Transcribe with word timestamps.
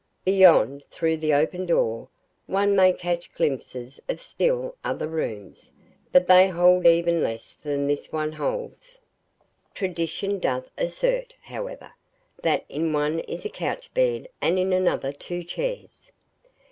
Beyond, 0.25 0.83
through 0.85 1.17
the 1.17 1.35
open 1.35 1.67
door, 1.67 2.07
one 2.47 2.75
may 2.75 2.91
catch 2.91 3.31
glimpses 3.35 4.01
of 4.09 4.19
still 4.19 4.75
other 4.83 5.07
rooms; 5.07 5.69
but 6.11 6.25
they 6.25 6.47
hold 6.47 6.87
even 6.87 7.21
less 7.21 7.53
than 7.53 7.85
this 7.85 8.11
one 8.11 8.31
holds. 8.31 8.99
Tradition 9.75 10.39
doth 10.39 10.71
assert, 10.75 11.35
however, 11.43 11.91
that 12.41 12.65
in 12.67 12.93
one 12.93 13.19
is 13.19 13.45
a 13.45 13.49
couch 13.49 13.93
bed, 13.93 14.27
and 14.41 14.57
in 14.57 14.73
another, 14.73 15.11
two 15.11 15.43
chairs." 15.43 16.11